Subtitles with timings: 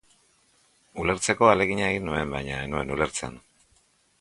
[1.03, 3.41] Ulertzeko ahalegina egin nuen, baina ez nuen ulertzen.